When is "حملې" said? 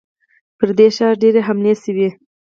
1.47-1.73